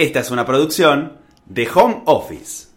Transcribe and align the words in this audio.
Esta 0.00 0.20
es 0.20 0.30
una 0.30 0.46
producción 0.46 1.18
de 1.44 1.68
Home 1.74 2.04
Office. 2.06 2.68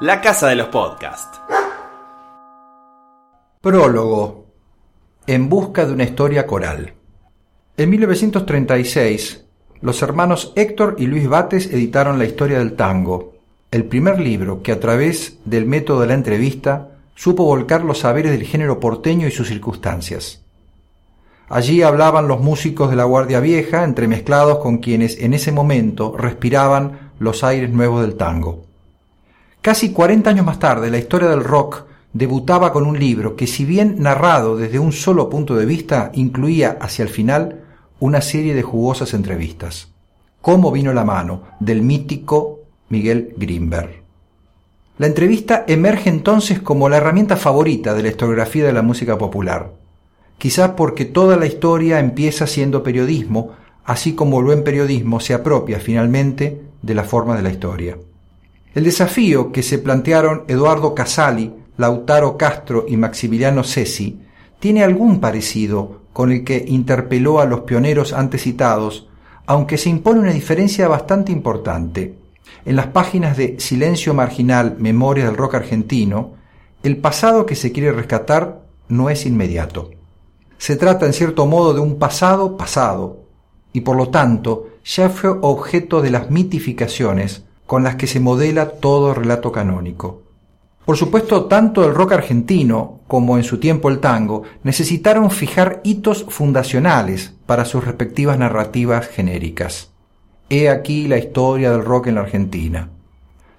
La 0.00 0.20
casa 0.20 0.48
de 0.48 0.56
los 0.56 0.66
podcasts. 0.66 1.40
Prólogo. 3.62 4.44
En 5.26 5.48
busca 5.48 5.86
de 5.86 5.94
una 5.94 6.04
historia 6.04 6.46
coral. 6.46 6.92
En 7.78 7.88
1936, 7.88 9.46
los 9.80 10.02
hermanos 10.02 10.52
Héctor 10.54 10.96
y 10.98 11.06
Luis 11.06 11.26
Bates 11.26 11.72
editaron 11.72 12.18
La 12.18 12.26
historia 12.26 12.58
del 12.58 12.74
tango, 12.74 13.36
el 13.70 13.86
primer 13.86 14.20
libro 14.20 14.62
que 14.62 14.72
a 14.72 14.80
través 14.80 15.38
del 15.46 15.64
método 15.64 16.02
de 16.02 16.08
la 16.08 16.14
entrevista 16.14 16.90
supo 17.14 17.44
volcar 17.44 17.84
los 17.84 18.00
saberes 18.00 18.32
del 18.32 18.44
género 18.44 18.78
porteño 18.80 19.28
y 19.28 19.30
sus 19.30 19.48
circunstancias. 19.48 20.42
Allí 21.50 21.82
hablaban 21.82 22.28
los 22.28 22.40
músicos 22.40 22.90
de 22.90 22.96
la 22.96 23.04
Guardia 23.04 23.40
Vieja, 23.40 23.82
entremezclados 23.82 24.58
con 24.58 24.78
quienes 24.78 25.18
en 25.18 25.32
ese 25.32 25.50
momento 25.50 26.14
respiraban 26.16 27.12
los 27.18 27.42
aires 27.42 27.70
nuevos 27.70 28.02
del 28.02 28.16
tango. 28.16 28.64
Casi 29.62 29.92
40 29.92 30.28
años 30.28 30.44
más 30.44 30.58
tarde, 30.58 30.90
la 30.90 30.98
historia 30.98 31.28
del 31.28 31.42
rock 31.42 31.84
debutaba 32.12 32.70
con 32.70 32.86
un 32.86 32.98
libro 32.98 33.34
que, 33.34 33.46
si 33.46 33.64
bien 33.64 33.96
narrado 33.98 34.56
desde 34.56 34.78
un 34.78 34.92
solo 34.92 35.30
punto 35.30 35.56
de 35.56 35.64
vista, 35.64 36.10
incluía 36.14 36.76
hacia 36.80 37.02
el 37.02 37.08
final 37.08 37.64
una 37.98 38.20
serie 38.20 38.54
de 38.54 38.62
jugosas 38.62 39.14
entrevistas. 39.14 39.88
¿Cómo 40.42 40.70
vino 40.70 40.92
la 40.92 41.04
mano? 41.04 41.42
del 41.60 41.82
mítico 41.82 42.60
Miguel 42.90 43.34
Grimberg. 43.38 44.02
La 44.98 45.06
entrevista 45.06 45.64
emerge 45.66 46.10
entonces 46.10 46.60
como 46.60 46.88
la 46.88 46.98
herramienta 46.98 47.36
favorita 47.36 47.94
de 47.94 48.02
la 48.02 48.08
historiografía 48.08 48.66
de 48.66 48.72
la 48.72 48.82
música 48.82 49.16
popular 49.16 49.72
quizás 50.38 50.70
porque 50.70 51.04
toda 51.04 51.36
la 51.36 51.46
historia 51.46 52.00
empieza 52.00 52.46
siendo 52.46 52.82
periodismo, 52.82 53.52
así 53.84 54.14
como 54.14 54.38
el 54.38 54.46
buen 54.46 54.64
periodismo 54.64 55.20
se 55.20 55.34
apropia 55.34 55.80
finalmente 55.80 56.62
de 56.80 56.94
la 56.94 57.04
forma 57.04 57.36
de 57.36 57.42
la 57.42 57.50
historia. 57.50 57.98
El 58.74 58.84
desafío 58.84 59.50
que 59.50 59.62
se 59.62 59.78
plantearon 59.78 60.44
Eduardo 60.46 60.94
Casali, 60.94 61.52
Lautaro 61.76 62.36
Castro 62.36 62.84
y 62.88 62.96
Maximiliano 62.96 63.64
Cesi 63.64 64.20
tiene 64.60 64.84
algún 64.84 65.20
parecido 65.20 66.02
con 66.12 66.32
el 66.32 66.44
que 66.44 66.64
interpeló 66.66 67.40
a 67.40 67.46
los 67.46 67.60
pioneros 67.60 68.12
antes 68.12 68.42
citados, 68.42 69.08
aunque 69.46 69.78
se 69.78 69.88
impone 69.88 70.20
una 70.20 70.32
diferencia 70.32 70.88
bastante 70.88 71.32
importante. 71.32 72.18
En 72.64 72.76
las 72.76 72.88
páginas 72.88 73.36
de 73.36 73.58
Silencio 73.58 74.14
Marginal, 74.14 74.76
Memoria 74.78 75.26
del 75.26 75.36
Rock 75.36 75.54
Argentino, 75.54 76.34
el 76.82 76.96
pasado 76.98 77.46
que 77.46 77.54
se 77.54 77.72
quiere 77.72 77.92
rescatar 77.92 78.62
no 78.88 79.10
es 79.10 79.26
inmediato. 79.26 79.90
Se 80.58 80.76
trata 80.76 81.06
en 81.06 81.12
cierto 81.12 81.46
modo 81.46 81.72
de 81.72 81.80
un 81.80 81.98
pasado 81.98 82.56
pasado, 82.56 83.24
y 83.72 83.80
por 83.80 83.96
lo 83.96 84.08
tanto 84.08 84.68
ya 84.84 85.08
fue 85.08 85.30
objeto 85.40 86.02
de 86.02 86.10
las 86.10 86.30
mitificaciones 86.30 87.44
con 87.66 87.84
las 87.84 87.96
que 87.96 88.06
se 88.06 88.20
modela 88.20 88.70
todo 88.70 89.14
relato 89.14 89.52
canónico. 89.52 90.22
Por 90.84 90.96
supuesto, 90.96 91.44
tanto 91.44 91.84
el 91.84 91.94
rock 91.94 92.12
argentino 92.12 93.00
como 93.06 93.36
en 93.36 93.44
su 93.44 93.58
tiempo 93.58 93.90
el 93.90 93.98
tango 93.98 94.44
necesitaron 94.62 95.30
fijar 95.30 95.82
hitos 95.84 96.24
fundacionales 96.30 97.34
para 97.44 97.66
sus 97.66 97.84
respectivas 97.84 98.38
narrativas 98.38 99.06
genéricas. 99.06 99.90
He 100.48 100.70
aquí 100.70 101.06
la 101.06 101.18
historia 101.18 101.70
del 101.70 101.84
rock 101.84 102.06
en 102.06 102.14
la 102.14 102.22
Argentina. 102.22 102.88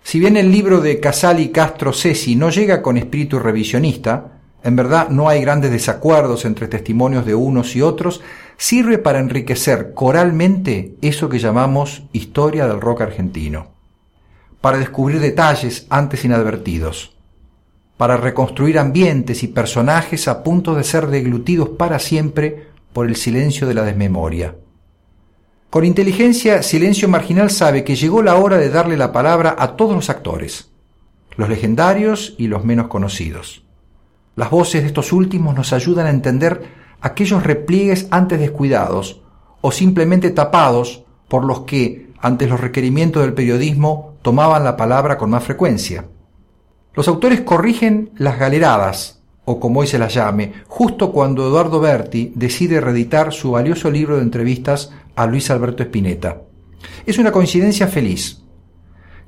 Si 0.01 0.19
bien 0.19 0.37
el 0.37 0.51
libro 0.51 0.81
de 0.81 0.99
Casali 0.99 1.49
Castro 1.49 1.93
Cesi 1.93 2.35
no 2.35 2.49
llega 2.49 2.81
con 2.81 2.97
espíritu 2.97 3.37
revisionista, 3.37 4.38
en 4.63 4.75
verdad 4.75 5.09
no 5.09 5.29
hay 5.29 5.41
grandes 5.41 5.71
desacuerdos 5.71 6.45
entre 6.45 6.67
testimonios 6.67 7.25
de 7.25 7.35
unos 7.35 7.75
y 7.75 7.81
otros, 7.81 8.21
sirve 8.57 8.97
para 8.97 9.19
enriquecer 9.19 9.93
coralmente 9.93 10.95
eso 11.01 11.29
que 11.29 11.39
llamamos 11.39 12.03
historia 12.11 12.67
del 12.67 12.81
rock 12.81 13.01
argentino, 13.01 13.67
para 14.59 14.77
descubrir 14.77 15.21
detalles 15.21 15.87
antes 15.89 16.25
inadvertidos, 16.25 17.15
para 17.95 18.17
reconstruir 18.17 18.77
ambientes 18.77 19.43
y 19.43 19.47
personajes 19.47 20.27
a 20.27 20.43
punto 20.43 20.75
de 20.75 20.83
ser 20.83 21.07
deglutidos 21.07 21.69
para 21.69 21.99
siempre 21.99 22.67
por 22.91 23.07
el 23.07 23.15
silencio 23.15 23.65
de 23.65 23.73
la 23.73 23.83
desmemoria. 23.83 24.55
Con 25.69 25.85
inteligencia, 25.85 26.63
Silencio 26.63 27.07
Marginal 27.07 27.51
sabe 27.51 27.83
que 27.83 27.95
llegó 27.95 28.23
la 28.23 28.35
hora 28.35 28.57
de 28.57 28.69
darle 28.69 28.97
la 28.97 29.11
palabra 29.11 29.55
a 29.57 29.75
todos 29.75 29.95
los 29.95 30.09
actores, 30.09 30.71
los 31.37 31.47
legendarios 31.47 32.33
y 32.37 32.47
los 32.47 32.65
menos 32.65 32.87
conocidos. 32.87 33.68
Las 34.39 34.51
voces 34.51 34.83
de 34.83 34.87
estos 34.87 35.11
últimos 35.11 35.53
nos 35.53 35.73
ayudan 35.73 36.07
a 36.07 36.11
entender 36.11 36.63
aquellos 37.01 37.43
repliegues 37.43 38.07
antes 38.09 38.39
descuidados 38.39 39.19
o 39.59 39.69
simplemente 39.69 40.29
tapados 40.29 41.03
por 41.27 41.43
los 41.43 41.63
que, 41.65 42.13
ante 42.21 42.47
los 42.47 42.61
requerimientos 42.61 43.21
del 43.21 43.33
periodismo, 43.33 44.13
tomaban 44.21 44.63
la 44.63 44.77
palabra 44.77 45.17
con 45.17 45.29
más 45.29 45.43
frecuencia. 45.43 46.05
Los 46.93 47.09
autores 47.09 47.41
corrigen 47.41 48.11
las 48.15 48.39
galeradas, 48.39 49.21
o 49.43 49.59
como 49.59 49.81
hoy 49.81 49.87
se 49.87 49.99
las 49.99 50.13
llame, 50.13 50.53
justo 50.69 51.11
cuando 51.11 51.45
Eduardo 51.45 51.81
Berti 51.81 52.31
decide 52.33 52.79
reeditar 52.79 53.33
su 53.33 53.51
valioso 53.51 53.91
libro 53.91 54.15
de 54.15 54.23
entrevistas 54.23 54.89
a 55.17 55.25
Luis 55.25 55.51
Alberto 55.51 55.83
Spinetta. 55.83 56.43
Es 57.05 57.17
una 57.17 57.33
coincidencia 57.33 57.87
feliz. 57.87 58.41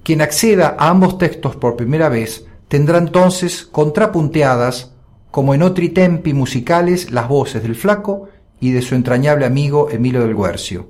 Quien 0.04 0.22
acceda 0.22 0.78
a 0.80 0.88
ambos 0.88 1.18
textos 1.18 1.58
por 1.58 1.76
primera 1.76 2.08
vez 2.08 2.46
tendrá 2.70 2.98
entonces 2.98 3.66
contrapunteadas 3.66 4.92
como 5.32 5.54
en 5.54 5.64
otri 5.64 5.90
tempi 5.90 6.34
musicales 6.34 7.12
las 7.12 7.28
voces 7.28 7.64
del 7.64 7.76
flaco 7.76 8.28
y 8.60 8.72
de 8.72 8.82
su 8.82 8.96
entrañable 8.96 9.46
amigo 9.46 9.90
Emilio 9.90 10.22
del 10.22 10.36
Guercio. 10.36 10.90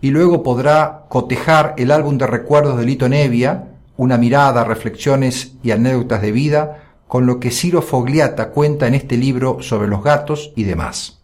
Y 0.00 0.10
luego 0.10 0.42
podrá 0.42 1.06
cotejar 1.08 1.74
el 1.78 1.90
álbum 1.90 2.18
de 2.18 2.26
recuerdos 2.26 2.78
de 2.78 2.84
Lito 2.84 3.08
Nevia, 3.08 3.70
una 3.96 4.18
mirada, 4.18 4.64
reflexiones 4.64 5.54
y 5.62 5.70
anécdotas 5.70 6.20
de 6.20 6.30
vida, 6.30 6.82
con 7.08 7.26
lo 7.26 7.40
que 7.40 7.50
Ciro 7.50 7.80
Fogliata 7.80 8.50
cuenta 8.50 8.86
en 8.86 8.94
este 8.94 9.16
libro 9.16 9.58
sobre 9.62 9.88
los 9.88 10.02
gatos 10.02 10.52
y 10.56 10.64
demás. 10.64 11.22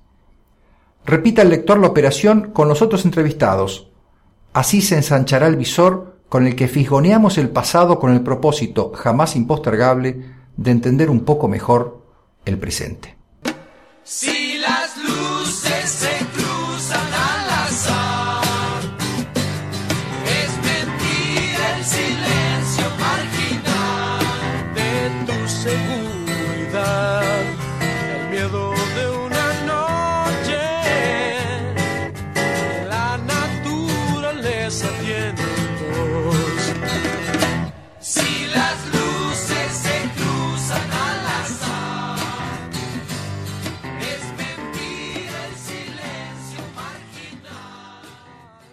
Repita 1.05 1.43
el 1.43 1.51
lector 1.51 1.78
la 1.78 1.89
operación 1.89 2.51
con 2.53 2.69
los 2.69 2.81
otros 2.81 3.05
entrevistados. 3.05 3.91
Así 4.53 4.81
se 4.83 4.97
ensanchará 4.97 5.47
el 5.47 5.57
visor 5.57 6.17
con 6.28 6.47
el 6.47 6.55
que 6.55 6.69
fisgoneamos 6.69 7.39
el 7.39 7.51
pasado 7.51 7.99
con 7.99 8.12
el 8.12 8.22
propósito 8.22 8.93
jamás 8.95 9.37
impostergable 9.37 10.22
de 10.57 10.71
entender 10.71 11.11
un 11.11 11.21
poco 11.21 11.49
mejor 11.49 12.00
el 12.45 12.59
presente. 12.59 13.17
Si 14.05 14.59
las 14.59 14.97
luces 14.97 15.91
se 15.91 16.27
cruzan 16.34 17.06
al 17.06 17.50
azar, 17.50 17.50